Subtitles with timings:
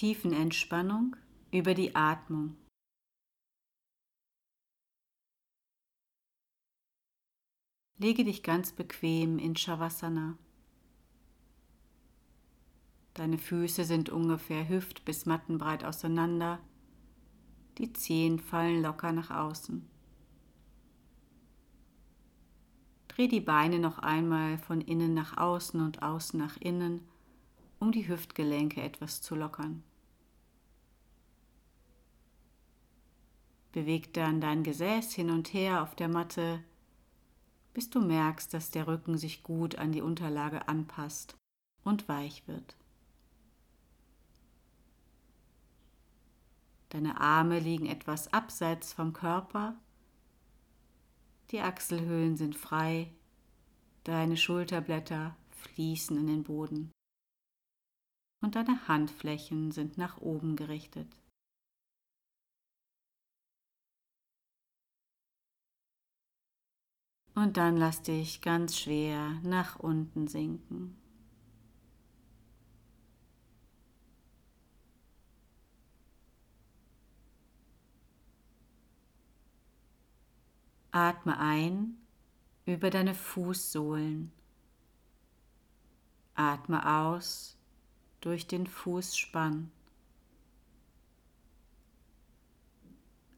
[0.00, 1.14] Tiefenentspannung
[1.52, 2.56] über die Atmung.
[7.98, 10.38] Lege dich ganz bequem in Shavasana.
[13.12, 16.60] Deine Füße sind ungefähr hüft- bis mattenbreit auseinander.
[17.76, 19.86] Die Zehen fallen locker nach außen.
[23.08, 27.06] Dreh die Beine noch einmal von innen nach außen und außen nach innen,
[27.78, 29.84] um die Hüftgelenke etwas zu lockern.
[33.72, 36.62] Beweg dann dein Gesäß hin und her auf der Matte
[37.72, 41.36] bis du merkst, dass der Rücken sich gut an die Unterlage anpasst
[41.84, 42.76] und weich wird.
[46.88, 49.76] Deine Arme liegen etwas abseits vom Körper,
[51.52, 53.12] die Achselhöhlen sind frei,
[54.04, 56.90] deine Schulterblätter fließen in den Boden
[58.42, 61.19] und deine Handflächen sind nach oben gerichtet.
[67.42, 70.94] Und dann lass dich ganz schwer nach unten sinken.
[80.90, 81.96] Atme ein
[82.66, 84.30] über deine Fußsohlen.
[86.34, 87.56] Atme aus
[88.20, 89.70] durch den Fußspann.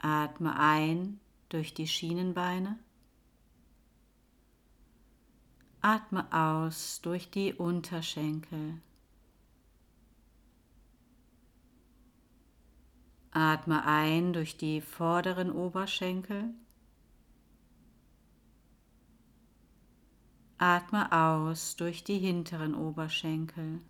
[0.01, 2.81] Atme ein durch die Schienenbeine.
[5.85, 8.81] Atme aus durch die Unterschenkel.
[13.33, 16.55] Atme ein durch die vorderen Oberschenkel.
[20.59, 23.81] Atme aus durch die hinteren Oberschenkel.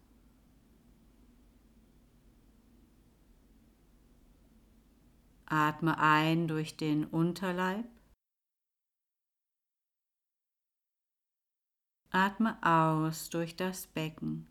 [5.44, 7.92] Atme ein durch den Unterleib.
[12.15, 14.47] Atme aus durch das Becken.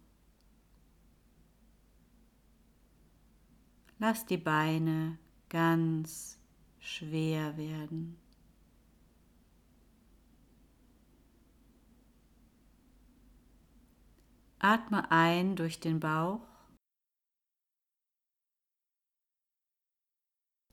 [3.99, 6.39] Lass die Beine ganz
[6.79, 8.19] schwer werden.
[14.57, 16.41] Atme ein durch den Bauch.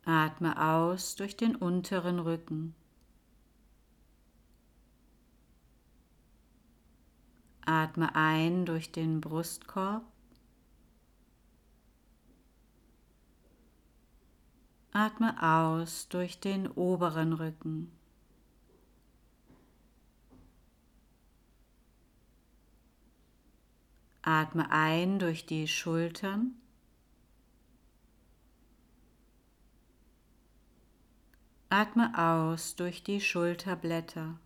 [0.06, 2.74] Atme aus durch den unteren Rücken.
[7.68, 10.02] Atme ein durch den Brustkorb.
[14.90, 17.92] Atme aus durch den oberen Rücken.
[24.22, 26.54] Atme ein durch die Schultern.
[31.68, 34.40] Atme aus durch die Schulterblätter.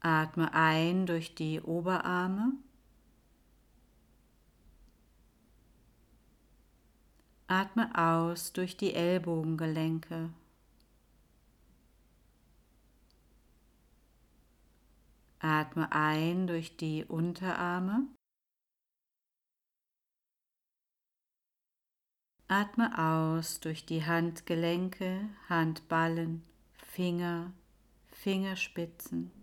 [0.00, 2.52] Atme ein durch die Oberarme.
[7.48, 10.30] Atme aus durch die Ellbogengelenke.
[15.40, 18.06] Atme ein durch die Unterarme.
[22.48, 26.42] Atme aus durch die Handgelenke, Handballen,
[26.86, 27.52] Finger,
[28.12, 29.39] Fingerspitzen.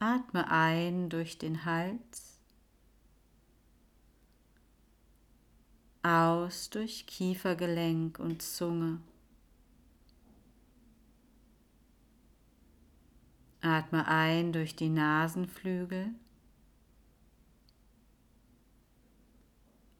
[0.00, 2.38] Atme ein durch den Hals,
[6.04, 9.00] aus durch Kiefergelenk und Zunge.
[13.60, 16.14] Atme ein durch die Nasenflügel,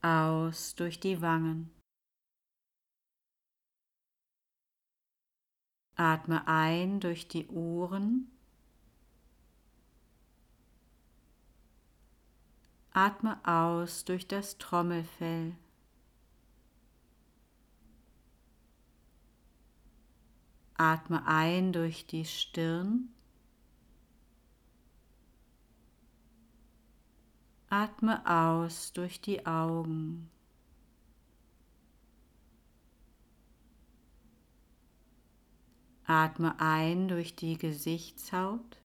[0.00, 1.72] aus durch die Wangen.
[5.96, 8.37] Atme ein durch die Ohren
[12.92, 15.54] Atme aus durch das Trommelfell.
[20.74, 23.08] Atme ein durch die Stirn.
[27.68, 30.30] Atme aus durch die Augen.
[36.04, 38.80] Atme ein durch die Gesichtshaut.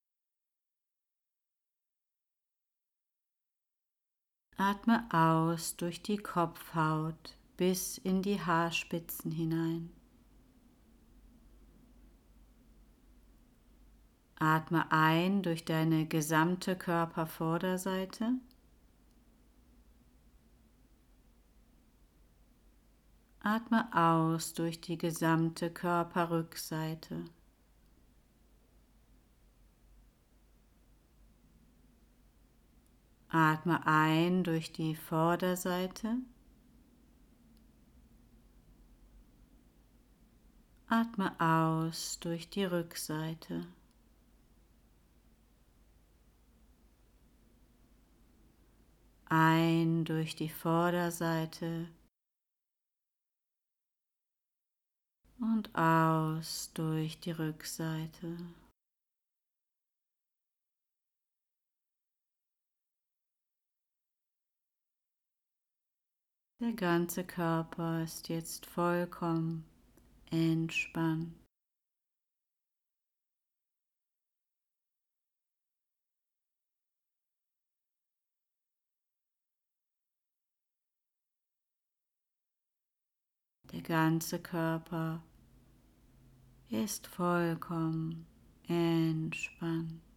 [4.58, 9.90] Atme aus durch die Kopfhaut bis in die Haarspitzen hinein.
[14.40, 18.34] Atme ein durch deine gesamte Körpervorderseite.
[23.40, 27.26] Atme aus durch die gesamte Körperrückseite.
[33.36, 36.18] Atme ein durch die Vorderseite.
[40.88, 43.66] Atme aus durch die Rückseite.
[49.26, 51.88] Ein durch die Vorderseite
[55.40, 58.38] und aus durch die Rückseite.
[66.64, 69.66] Der ganze Körper ist jetzt vollkommen
[70.32, 71.36] entspannt.
[83.74, 85.22] Der ganze Körper
[86.70, 88.26] ist vollkommen
[88.70, 90.13] entspannt.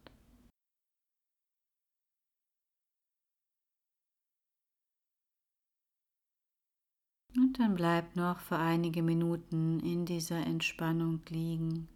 [7.37, 11.87] Und dann bleib noch für einige Minuten in dieser Entspannung liegen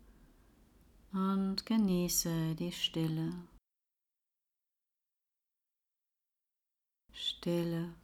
[1.12, 3.32] und genieße die Stille.
[7.12, 7.94] Stille.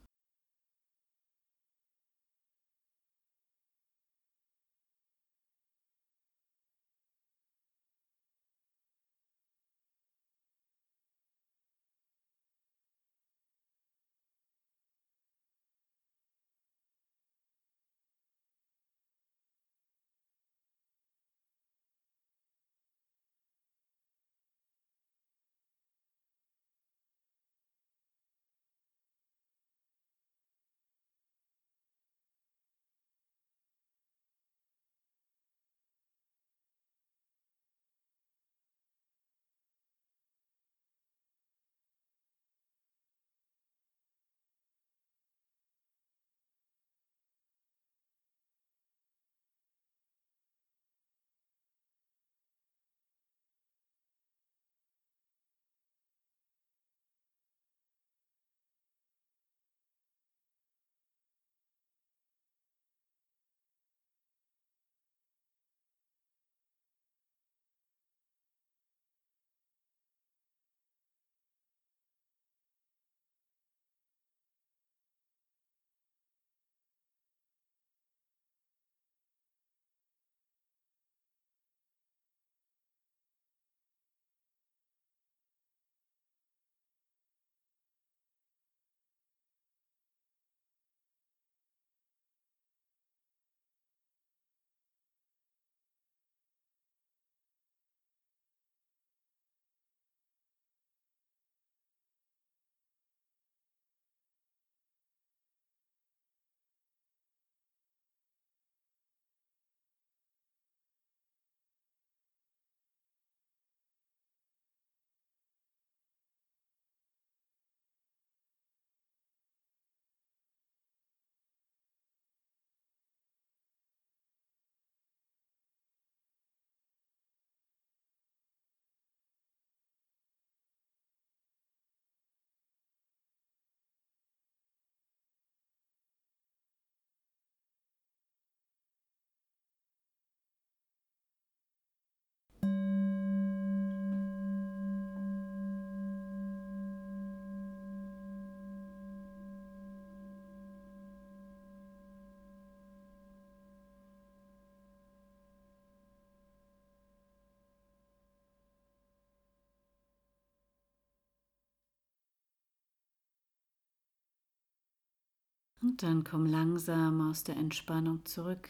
[165.87, 168.67] Und dann komm langsam aus der Entspannung zurück.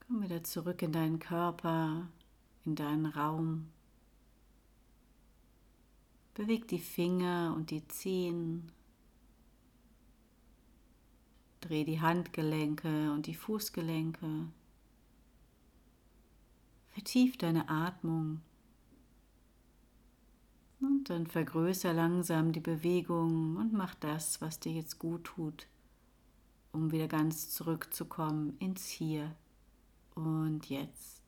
[0.00, 2.06] Komm wieder zurück in deinen Körper,
[2.66, 3.70] in deinen Raum.
[6.34, 8.70] Beweg die Finger und die Zehen.
[11.62, 14.28] Dreh die Handgelenke und die Fußgelenke.
[16.90, 18.42] Vertief deine Atmung.
[20.98, 25.68] Und dann vergrößer langsam die Bewegung und mach das, was dir jetzt gut tut,
[26.72, 29.32] um wieder ganz zurückzukommen ins Hier
[30.16, 31.22] und Jetzt.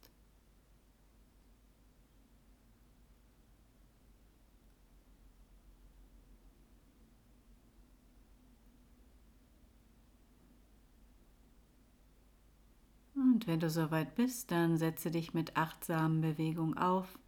[13.15, 17.21] Und wenn du soweit bist, dann setze dich mit achtsamen Bewegungen auf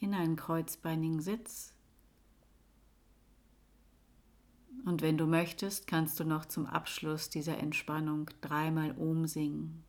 [0.00, 1.74] in einen kreuzbeinigen Sitz.
[4.84, 9.87] Und wenn du möchtest, kannst du noch zum Abschluss dieser Entspannung dreimal Om singen.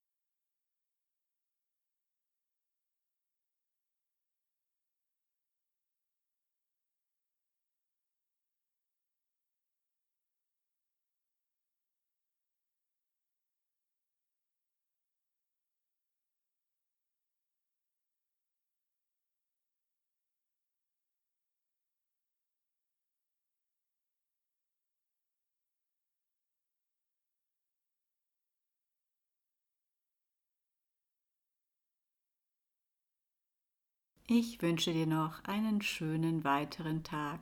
[34.32, 37.40] Ich wünsche dir noch einen schönen weiteren Tag.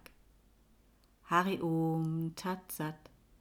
[1.25, 2.95] Hari Om Tat Sat.